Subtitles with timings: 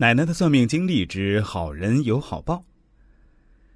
[0.00, 2.64] 奶奶的算命经历之好人有好报。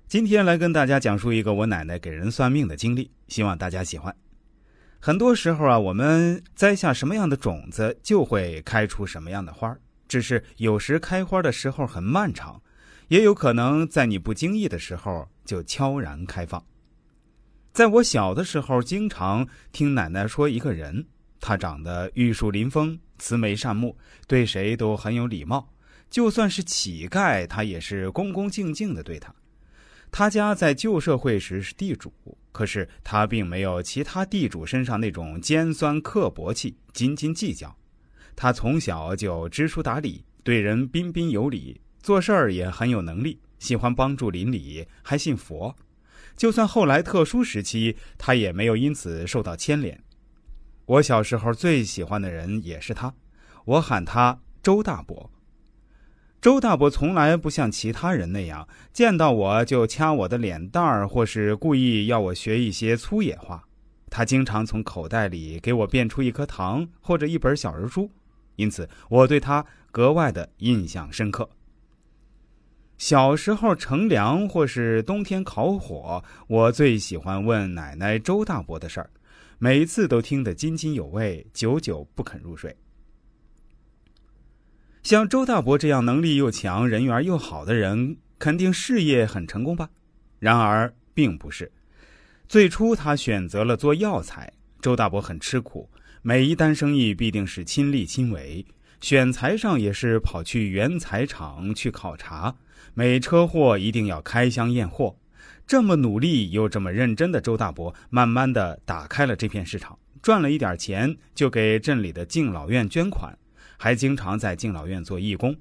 [0.09, 4.17] 今天来跟大家讲述一个我奶奶给人算命的经历，希望大家喜欢。
[4.99, 9.77] 很多时候啊，我们栽下什么样的种子，就会开出什么样的花
[10.09, 12.59] 只是有时开花的时候很漫长，
[13.09, 16.65] 也有可能在你不经意的时候就悄然开放。
[17.75, 21.05] 在我小的时候，经常听奶奶说一个人，
[21.39, 23.95] 他长得玉树临风，慈眉善目，
[24.27, 25.69] 对谁都很有礼貌。
[26.15, 29.35] 就算是乞丐，他也是恭恭敬敬的对他。
[30.13, 32.13] 他家在旧社会时是地主，
[32.53, 37.77] 可是他并没有其他地主身上那种尖酸刻薄气、斤斤计较。
[38.37, 45.75] 他从小就知书达理，对人彬彬有礼，做事儿也很有能力，喜欢帮助邻里，还信佛。
[46.37, 50.01] 就算后来特殊时期，他也没有因此受到牵连。
[50.87, 53.13] 我小时候最喜欢的人也是他，
[53.65, 55.29] 我喊他周大伯。
[56.45, 63.67] 周大伯从来不像其他人那样见到我就掐我的脸蛋儿，或是故意要我学一些粗野话。
[64.11, 68.11] 他经常从口袋里给我变出一颗糖或者一本小人书，
[68.57, 71.49] 因此我对他格外的印象深刻。
[72.99, 79.09] 小时候乘凉或是冬天烤火，我最喜欢问奶奶周大伯的事儿，
[79.57, 82.77] 每次都听得津津有味，久久不肯入睡。
[85.05, 89.91] 像周大伯这样能力又强、人缘又好的人，肯定事业很成功吧？
[90.39, 91.71] 然而并不是。
[92.49, 95.91] 最初他选择了做药材，周大伯很吃苦，
[96.23, 98.65] 每一单生意必定是亲力亲为，
[99.03, 102.57] 选材上也是跑去原材厂去考察，
[102.95, 105.15] 每车货一定要开箱验货。
[105.67, 113.37] 这么努力又这么认真的周大伯，慢慢的打开了这片市场，赚了一点钱，就给镇里的敬老院捐款。
[113.79, 115.57] 还经常在敬老院做义工。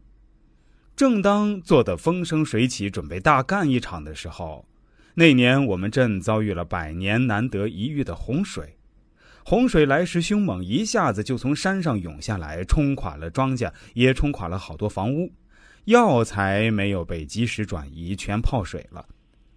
[0.95, 4.65] 正当做得风生水起，准备大干一场的时候，
[5.15, 8.77] 那年我们镇遭遇了百年难得一遇的洪水。
[9.45, 15.31] 洪水来势凶猛，一下子就从山上涌下来，冲垮了庄稼，也冲垮了好多房屋。
[15.85, 19.05] 药材没有被及时转移，全泡水了。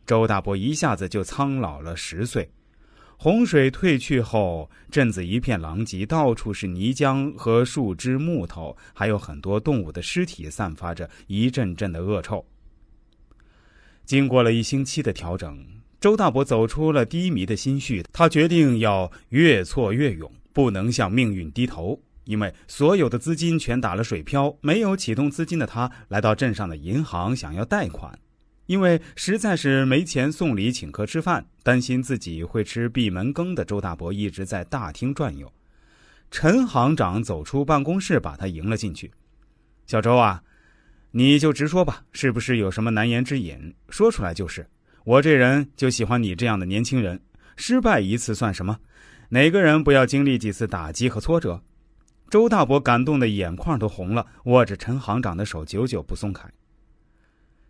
[0.05, 2.51] 周大伯一下子就苍老了十岁。
[3.19, 12.47] 洪水退去后，镇子一片狼藉，到处是泥浆和树枝、木头，还有很多动物的尸体，散发着一阵阵的恶臭。
[14.05, 15.59] 经过了一星期的调整，
[15.99, 22.01] 周大伯走出了低迷的心绪，他决定要越挫越勇，不能向命运低头。
[22.25, 28.19] 因为所有的资金全打了水漂，没有启动资金的他，来到镇上的银行想要贷款。
[28.67, 35.51] 因为实在是没钱送礼请客吃饭，担心自己会吃闭门羹的周大伯一直在大厅转悠。
[36.31, 39.11] 陈行长走出办公室，把他迎了进去。
[39.87, 40.43] 小周啊，
[41.13, 43.75] 你就直说吧，是不是有什么难言之隐？
[43.89, 44.67] 说出来就是。
[45.05, 47.21] 我这人就喜欢你这样的年轻人，
[47.57, 48.77] 失败一次算什么？
[49.29, 51.63] 哪个人不要经历几次打击和挫折？
[52.29, 56.51] 周大伯感动的眼眶都红了，握着陈行长的手，久久不松开。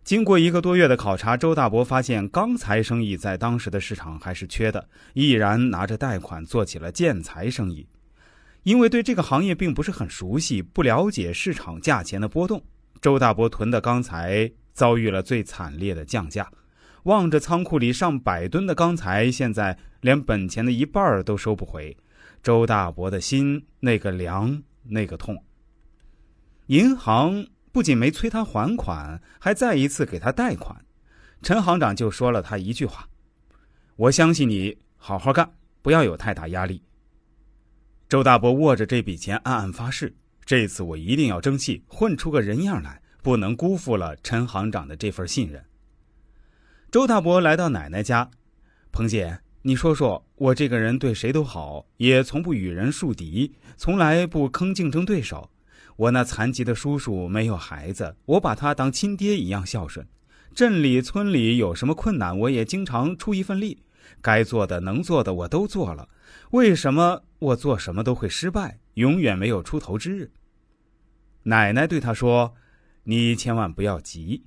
[0.07, 7.85] 经过一个多月的考察，周大伯发现钢材生意在当时的市场还是缺的，毅然拿着贷款做起了建材生意。
[8.63, 12.63] 因为对这个行业并不是很熟悉，不了解市场价钱的波动，
[13.01, 16.49] 周大伯囤的钢材遭遇了最惨烈的降价。
[17.03, 21.97] 望着仓库里上百吨的钢材，现在连本钱的一半都收不回，
[22.41, 25.43] 周大伯的心那个凉，那个痛。
[26.67, 27.45] 银行。
[27.77, 30.83] 不仅没催他还款，还再一次给他贷款。
[31.43, 33.07] 陈行长就说了他一句话
[33.95, 36.81] ：“我相信你，好好干，不要有太大压力。”
[38.09, 45.63] 周大伯握着这笔钱，暗暗发誓：这次我一定要争气，混出个人样来，不能辜负了陈行长的这份信任。
[46.89, 48.31] 周大伯来到奶奶家
[48.91, 55.51] ：“彭姐，你说说我这个人对谁都好，也从不与人树敌，从来不坑竞争对手。”
[55.97, 60.07] 我那残疾的叔叔没有孩子，我把他当亲爹一样孝顺。
[60.53, 63.83] 镇里村里有什么困难，我也经常出一份力。
[64.21, 66.07] 该做的能做的我都做了。
[66.51, 70.31] 为什么我做什么都会失败，永远没有出头之日？
[71.43, 72.53] 奶奶对他说
[73.05, 74.43] ：“你千万不要急，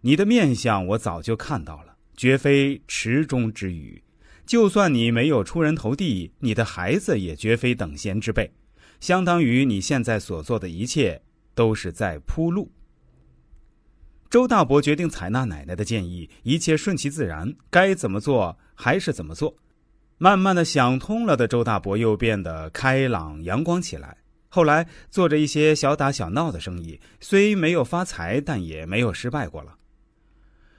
[0.00, 4.02] 你的面相我早就看到了，绝非池中之鱼。
[4.46, 8.54] 就算你没有出人头地，你的孩子也绝非等闲之辈。”
[9.00, 11.22] 相当于你现在所做的一切
[11.54, 12.72] 都是在铺路。
[14.30, 19.56] 周大伯决定采纳奶奶的建议，一切顺其自然，该怎么做还是怎么做。
[20.18, 24.18] 慢慢的想通了的周大伯又变得开朗阳光起来。
[24.48, 29.76] 后来做着一些小打小闹的生意，虽没有发财，但也没有失败过了。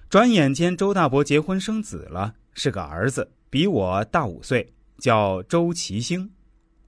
[0.09, 6.31] 转眼间，周大伯结婚生子了，是个儿子，比我大五岁，叫周其兴。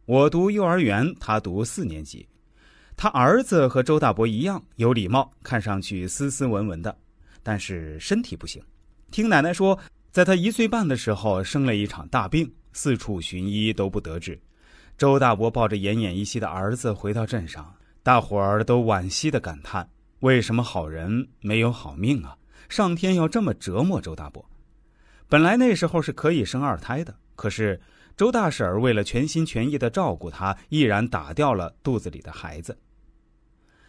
[0.07, 2.25] 我读幼儿园，他读四年级。
[2.95, 6.98] 他儿子和周大伯一样有礼貌，看上去斯斯文文的，
[7.44, 8.63] 但是身体不行。
[9.12, 9.77] 听奶奶说，
[10.09, 14.39] 在他一岁半的时候生了一场大病，四处寻医都不得治。
[14.98, 19.89] 周大伯抱着奄奄一息的儿子回到镇上，大伙儿都惋惜的感叹：
[20.21, 22.38] 为什么好人没有好命啊？
[22.69, 24.50] 上天要这么折磨周大伯。
[25.27, 27.77] 本来那时候是可以生二胎的，可是。
[28.18, 32.80] 周大婶为了全心全意的照顾他，毅然打掉了肚子里的孩子。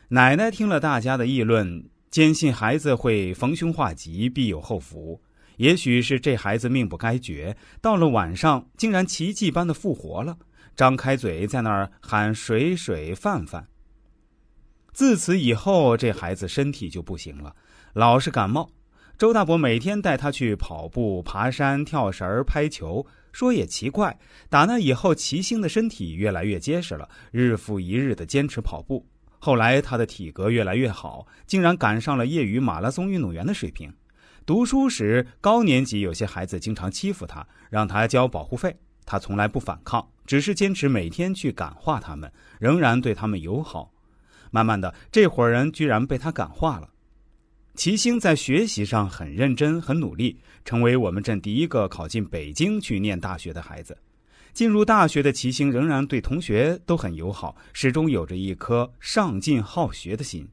[0.09, 5.23] 奶奶听了大家的议论，坚信孩子会逢凶化吉，必有后福。
[5.57, 10.37] 也许是这孩子命不该绝，到了晚上竟然奇迹般的复活了，
[10.77, 13.67] 张开嘴在那儿喊水水饭饭。
[14.93, 17.57] 自此以后，这孩子身体就不行了，
[17.95, 18.71] 老是感冒。
[19.19, 23.05] 周大伯每天带他去跑步、爬山、跳绳、拍球。
[23.33, 24.17] 说也奇怪，
[24.49, 29.05] 打那以后，齐星的身体越来越结实了，日复一日的坚持跑步。
[29.41, 33.93] 后来他的体格越来越好，竟然赶上了业余马拉松运动员的水平。
[34.47, 43.93] 读书时，高年级有些孩子经常欺负他，让他交保护费，他从来不反抗，只是坚持每天去感化他们，仍然对他们友好。
[44.53, 46.89] 慢慢的，这伙人居然被他感化了。
[47.79, 53.97] 齐星在学习上很认真、很努力，成为我们镇第一个考进北京去念大学的孩子。
[54.53, 60.45] 进入大学的齐星仍然对同学都很友好，始终有着一颗上进好学的心。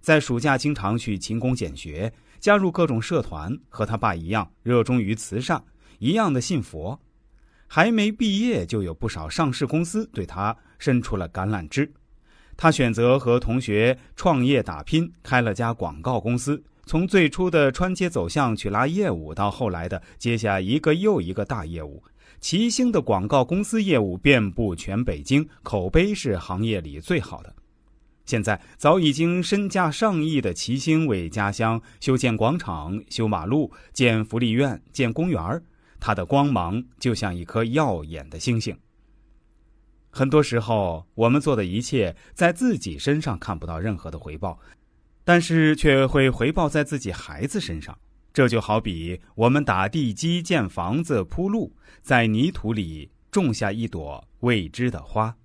[0.00, 5.62] 在暑假经常去勤工俭学，加入各种社团，和他爸一样热衷于慈善，
[6.00, 7.00] 一样的信佛。
[7.68, 11.88] 还没毕业，就有不少上市公司对他伸出了橄榄枝。
[12.56, 16.62] 他选择和同学创业打拼，开了家广告公司。
[16.86, 22.02] 从最初的穿街走巷去拉业务，到后来的接下一个又一个大业务，
[22.40, 27.52] 齐星的广告公司业务遍布全北京，口碑是行业里最好的。
[28.24, 35.62] 现在早已经身价上亿的齐星为家乡修建广场、修马路、建福利院、建公园
[35.98, 38.76] 他的光芒就像一颗耀眼的星星。
[40.16, 44.58] 很多时候，我们做的一切在自己身上看不到任何的回报，
[45.24, 47.98] 但是却会回报在自己孩子身上。
[48.32, 55.36] 这就好比我们打地基、建房子、铺路，在泥土里种下一朵未知的花。